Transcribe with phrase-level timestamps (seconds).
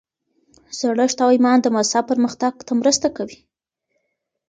[0.77, 3.37] زړښت او ایمان د مذهب پرمختګ ته مرسته کوي.